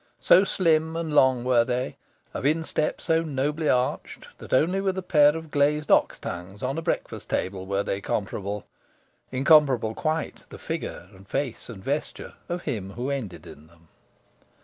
So 0.19 0.43
slim 0.43 0.95
and 0.95 1.13
long 1.13 1.43
were 1.43 1.63
they, 1.63 1.95
of 2.33 2.43
instep 2.43 2.99
so 2.99 3.21
nobly 3.21 3.69
arched, 3.69 4.29
that 4.39 4.51
only 4.51 4.81
with 4.81 4.97
a 4.97 5.03
pair 5.03 5.37
of 5.37 5.51
glazed 5.51 5.91
ox 5.91 6.17
tongues 6.17 6.63
on 6.63 6.79
a 6.79 6.81
breakfast 6.81 7.29
table 7.29 7.67
were 7.67 7.83
they 7.83 8.01
comparable. 8.01 8.65
Incomparable 9.31 9.93
quite, 9.93 10.49
the 10.49 10.57
figure 10.57 11.07
and 11.13 11.27
face 11.29 11.69
and 11.69 11.83
vesture 11.83 12.33
of 12.49 12.63
him 12.63 12.93
who 12.93 13.11
ended 13.11 13.45
in 13.45 13.67
them. 13.67 13.89